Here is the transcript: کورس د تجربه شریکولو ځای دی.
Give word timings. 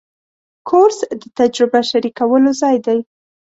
کورس 0.69 0.97
د 1.21 1.23
تجربه 1.37 1.79
شریکولو 1.89 2.49
ځای 2.61 2.77
دی. 2.85 2.99